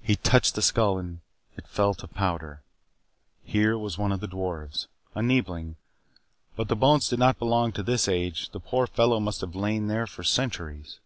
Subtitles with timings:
[0.00, 1.20] He touched the skull and
[1.54, 2.62] it fell to powder.
[3.44, 5.76] Here was one of the dwarfs a Neebling
[6.56, 9.88] but the bones did not belong to this age; the poor fellow must have lain
[9.88, 10.98] there for centuries.